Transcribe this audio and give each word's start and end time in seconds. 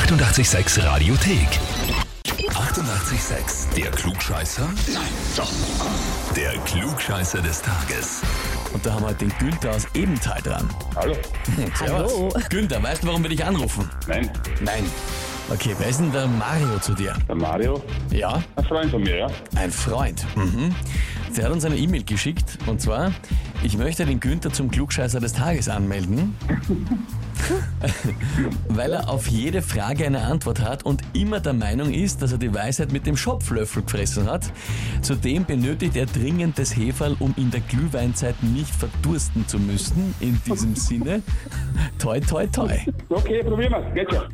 886 0.00 0.84
Radiothek. 0.84 1.48
88,6. 2.50 3.74
Der 3.76 3.90
Klugscheißer? 3.90 4.68
Nein, 4.92 5.02
doch. 5.34 5.50
Der 6.36 6.52
Klugscheißer 6.66 7.40
des 7.40 7.62
Tages. 7.62 8.20
Und 8.74 8.84
da 8.84 8.92
haben 8.92 9.06
wir 9.06 9.14
den 9.14 9.32
Günther 9.38 9.70
aus 9.70 9.86
Ebenthal 9.94 10.42
dran. 10.42 10.68
Hallo? 10.96 11.14
Servus. 11.78 12.12
Hallo. 12.12 12.28
Günther, 12.50 12.82
weißt 12.82 13.04
du, 13.04 13.06
warum 13.06 13.22
wir 13.22 13.30
dich 13.30 13.42
anrufen? 13.42 13.88
Nein, 14.06 14.30
Nein. 14.60 14.84
Okay, 15.48 15.74
wer 15.78 15.88
ist 15.88 16.00
denn 16.00 16.12
der 16.12 16.26
Mario 16.26 16.78
zu 16.80 16.92
dir? 16.92 17.14
der 17.26 17.34
Mario, 17.36 17.82
Ja, 18.10 18.42
ein 18.56 18.64
Freund 18.66 18.90
von 18.90 19.00
mir, 19.02 19.16
ja? 19.16 19.26
ein 19.54 19.70
Freund. 19.72 20.26
Mhm. 20.36 20.74
Der 21.36 21.44
hat 21.44 21.52
uns 21.52 21.66
eine 21.66 21.76
E-Mail 21.76 22.02
geschickt 22.02 22.58
und 22.66 22.80
zwar, 22.80 23.12
ich 23.62 23.76
möchte 23.76 24.06
den 24.06 24.20
Günther 24.20 24.50
zum 24.50 24.70
Klugscheißer 24.70 25.20
des 25.20 25.34
Tages 25.34 25.68
anmelden, 25.68 26.34
weil 28.68 28.94
er 28.94 29.10
auf 29.10 29.26
jede 29.28 29.60
Frage 29.60 30.06
eine 30.06 30.22
Antwort 30.22 30.62
hat 30.62 30.84
und 30.84 31.02
immer 31.12 31.40
der 31.40 31.52
Meinung 31.52 31.92
ist, 31.92 32.22
dass 32.22 32.32
er 32.32 32.38
die 32.38 32.54
Weisheit 32.54 32.90
mit 32.90 33.06
dem 33.06 33.18
Schopflöffel 33.18 33.82
gefressen 33.82 34.30
hat. 34.30 34.50
Zudem 35.02 35.44
benötigt 35.44 35.94
er 35.96 36.06
dringend 36.06 36.58
das 36.58 36.74
Heferl, 36.74 37.16
um 37.18 37.34
in 37.36 37.50
der 37.50 37.60
Glühweinzeit 37.60 38.42
nicht 38.42 38.74
verdursten 38.74 39.46
zu 39.46 39.58
müssen. 39.58 40.14
In 40.20 40.40
diesem 40.46 40.74
Sinne, 40.74 41.22
toi 41.98 42.18
toi 42.18 42.46
toi. 42.46 42.78
Okay, 43.10 43.42
probieren 43.42 43.72
wir, 43.72 44.04
geht 44.04 44.10
schon. 44.10 44.24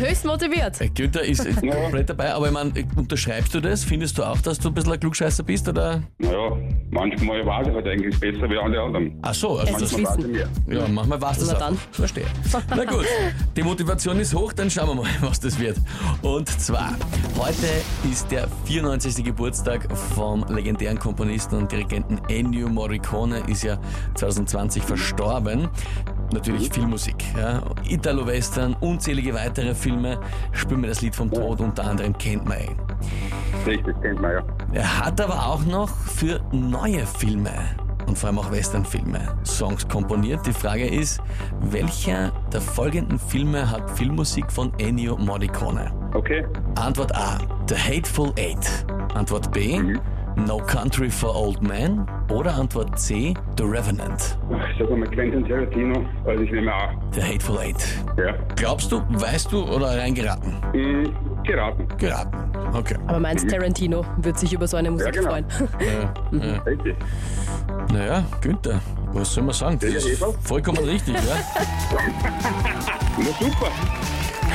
Höchst 0.00 0.24
motiviert. 0.24 0.78
Günther 0.94 1.22
ist 1.22 1.44
komplett 1.60 2.08
dabei, 2.08 2.32
aber 2.32 2.46
ich 2.46 2.52
meine, 2.52 2.72
unterschreibst 2.96 3.54
du 3.54 3.60
das? 3.60 3.84
Findest 3.84 4.16
du 4.16 4.24
auch, 4.24 4.40
dass 4.40 4.58
du 4.58 4.68
ein 4.68 4.74
bisschen 4.74 4.92
ein 4.92 5.00
Klugscheißer 5.00 5.42
bist? 5.42 5.68
Oder? 5.68 5.81
Naja, 6.18 6.56
manchmal 6.90 7.44
weiß 7.46 7.68
ich 7.68 7.74
halt 7.74 7.86
eigentlich 7.86 8.18
besser 8.20 8.48
wie 8.50 8.56
alle 8.58 8.80
anderen. 8.80 9.18
Ach 9.22 9.34
so, 9.34 9.58
also 9.58 9.72
das, 9.72 9.92
Manchmal 9.92 10.04
weiß 10.04 10.18
ich 10.18 10.34
Wissen. 10.34 10.66
mehr. 10.66 10.78
ja, 10.78 10.88
manchmal 10.88 11.20
war 11.20 11.32
es 11.32 11.38
das 11.38 11.52
Na 11.52 11.58
dann. 11.58 11.78
Verstehe. 11.92 12.24
Na 12.70 12.84
gut, 12.84 13.06
die 13.56 13.62
Motivation 13.62 14.18
ist 14.20 14.34
hoch, 14.34 14.52
dann 14.52 14.70
schauen 14.70 14.88
wir 14.88 14.94
mal, 15.02 15.10
was 15.20 15.40
das 15.40 15.58
wird. 15.58 15.76
Und 16.22 16.48
zwar, 16.48 16.96
heute 17.38 17.66
ist 18.10 18.30
der 18.30 18.48
94. 18.66 19.24
Geburtstag 19.24 19.86
vom 20.14 20.44
legendären 20.48 20.98
Komponisten 20.98 21.56
und 21.56 21.72
Dirigenten 21.72 22.20
Ennio 22.28 22.68
Morricone, 22.68 23.42
ist 23.48 23.62
ja 23.64 23.78
2020 24.14 24.82
verstorben. 24.82 25.68
Natürlich 26.32 26.70
Filmmusik, 26.72 27.16
ja. 27.36 27.62
Italo-Western, 27.86 28.74
unzählige 28.80 29.34
weitere 29.34 29.74
Filme, 29.74 30.18
spielen 30.52 30.80
wir 30.80 30.88
das 30.88 31.02
Lied 31.02 31.14
vom 31.14 31.30
Tod, 31.30 31.60
unter 31.60 31.84
anderem 31.84 32.16
kennt 32.16 32.46
man 32.46 32.58
ihn. 32.58 32.76
Richtig, 33.66 33.94
kennt 34.00 34.20
man 34.20 34.32
ja. 34.32 34.42
Er 34.72 35.04
hat 35.04 35.20
aber 35.20 35.46
auch 35.46 35.64
noch 35.64 35.88
für 35.90 36.40
neue 36.50 37.04
Filme 37.06 37.50
und 38.06 38.16
vor 38.18 38.28
allem 38.28 38.38
auch 38.38 38.50
Westernfilme 38.50 39.20
Songs 39.44 39.86
komponiert. 39.86 40.46
Die 40.46 40.52
Frage 40.52 40.86
ist, 40.86 41.20
welcher 41.60 42.32
der 42.52 42.60
folgenden 42.60 43.18
Filme 43.18 43.70
hat 43.70 43.90
Filmmusik 43.90 44.50
von 44.50 44.72
Ennio 44.78 45.16
Morricone? 45.18 45.92
Okay, 46.14 46.44
Antwort 46.76 47.14
A, 47.14 47.38
The 47.68 47.74
Hateful 47.76 48.32
Eight. 48.38 48.86
Antwort 49.14 49.52
B, 49.52 49.78
No 50.46 50.56
Country 50.58 51.10
for 51.10 51.34
Old 51.36 51.62
Men. 51.62 52.06
Oder 52.30 52.54
Antwort 52.54 52.98
C, 52.98 53.34
The 53.58 53.64
Revenant. 53.64 54.38
ich 54.50 54.78
sag 54.78 54.90
mal 54.96 55.06
Quentin 55.08 55.46
Tarantino, 55.46 56.04
also 56.26 56.42
ich 56.42 56.50
nehme 56.50 56.72
A. 56.72 56.94
The 57.12 57.22
Hateful 57.22 57.58
Eight. 57.58 57.84
Ja. 58.16 58.34
Glaubst 58.56 58.90
du, 58.90 59.02
weißt 59.10 59.52
du 59.52 59.64
oder 59.64 59.98
reingeraten? 59.98 60.54
Hm, 60.72 61.12
geraten. 61.44 61.88
Geraten. 61.98 62.36
Okay. 62.74 62.96
Aber 63.06 63.20
meinst 63.20 63.48
Tarantino 63.48 64.04
wird 64.18 64.38
sich 64.38 64.52
über 64.52 64.66
so 64.66 64.76
eine 64.76 64.90
Musik 64.90 65.12
genau. 65.12 65.30
freuen. 65.30 65.44
Ja, 65.80 66.46
ja. 66.46 66.62
Richtig. 66.62 66.96
Naja, 67.92 68.24
Günther, 68.40 68.80
was 69.12 69.34
soll 69.34 69.44
man 69.44 69.54
sagen? 69.54 69.78
Das 69.80 70.04
ist 70.04 70.24
vollkommen 70.42 70.84
richtig, 70.84 71.14
ja? 71.14 71.20
Na 73.18 73.24
super. 73.38 73.70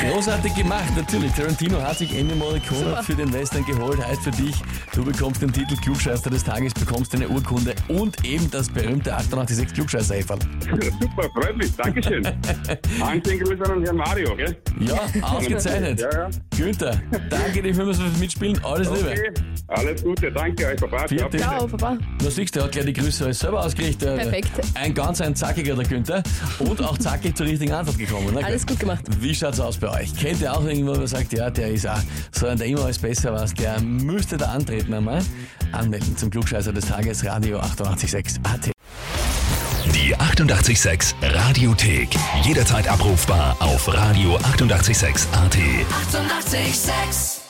Großartig 0.00 0.54
gemacht, 0.54 0.94
natürlich. 0.96 1.32
Tarantino 1.32 1.80
hat 1.80 1.98
sich 1.98 2.16
Ennio 2.16 2.36
Morricone 2.36 3.02
für 3.02 3.14
den 3.14 3.32
Western 3.32 3.64
geholt. 3.64 4.04
Heißt 4.04 4.22
für 4.22 4.30
dich, 4.30 4.54
du 4.94 5.04
bekommst 5.04 5.42
den 5.42 5.52
Titel 5.52 5.76
Klugscheißer 5.76 6.30
des 6.30 6.44
Tages, 6.44 6.74
bekommst 6.74 7.14
eine 7.14 7.28
Urkunde 7.28 7.74
und 7.88 8.24
eben 8.24 8.50
das 8.50 8.68
berühmte 8.68 9.14
886 9.14 9.74
klugscheißer 9.74 10.14
-Häferl. 10.14 10.38
Super, 11.00 11.28
freut 11.34 11.56
mich. 11.56 11.74
Dankeschön. 11.76 12.26
Anstehen 13.00 13.40
Grüße 13.40 13.72
an 13.72 13.82
Herrn 13.82 13.96
Mario, 13.96 14.36
gell? 14.36 14.56
Ja, 14.80 15.00
ausgezeichnet. 15.22 16.00
Ja, 16.00 16.10
ja. 16.12 16.30
Günther, 16.56 17.00
danke 17.30 17.62
dir 17.62 17.74
vielmals 17.74 17.98
fürs 17.98 18.18
Mitspielen. 18.18 18.62
Alles 18.64 18.90
Liebe. 18.90 19.14
Alles 19.68 20.02
Gute, 20.02 20.30
danke 20.30 20.64
euch, 20.66 20.76
Papa. 20.76 21.08
Vierte. 21.08 21.38
Ciao, 21.38 21.66
Papa. 21.66 21.98
Du 22.18 22.30
siehst, 22.30 22.54
der 22.54 22.64
hat 22.64 22.72
gleich 22.72 22.86
die 22.86 22.92
Grüße 22.92 23.24
alles 23.24 23.40
selber 23.40 23.64
ausgerichtet. 23.64 24.16
Perfekt. 24.16 24.50
Ein 24.74 24.94
ganz 24.94 25.20
ein 25.20 25.34
zackiger, 25.34 25.74
der 25.74 25.84
Günther. 25.84 26.22
Und 26.60 26.80
auch 26.82 26.96
zackig 26.98 27.36
zur 27.36 27.46
richtigen 27.46 27.72
Antwort 27.72 27.98
gekommen. 27.98 28.32
Gut. 28.32 28.44
Alles 28.44 28.64
gut 28.64 28.78
gemacht. 28.78 29.04
Wie 29.20 29.34
schaut's 29.34 29.58
aus 29.58 29.76
bei 29.76 29.88
euch? 30.02 30.14
Kennt 30.16 30.40
ihr 30.40 30.52
auch 30.52 30.64
irgendwo, 30.64 30.94
der 30.94 31.08
sagt, 31.08 31.32
ja, 31.32 31.50
der 31.50 31.70
ist 31.70 31.86
auch 31.88 31.98
so 32.30 32.46
ein, 32.46 32.56
der 32.58 32.68
immer 32.68 32.84
alles 32.84 32.98
besser 32.98 33.32
was, 33.32 33.54
der 33.54 33.80
müsste 33.80 34.36
da 34.36 34.46
antreten 34.46 34.94
einmal? 34.94 35.20
Anmelden 35.72 36.16
zum 36.16 36.30
Klugscheißer 36.30 36.72
des 36.72 36.86
Tages, 36.86 37.24
Radio 37.24 37.58
886 37.58 38.40
AT. 38.44 38.70
Die 39.94 40.16
88,6 40.16 41.14
Radiothek. 41.22 42.08
Jederzeit 42.42 42.88
abrufbar 42.88 43.56
auf 43.60 43.88
radio886.at. 43.88 45.56
88,6. 45.56 46.54
Eighty-eight, 46.54 46.74
sex. 46.74 47.45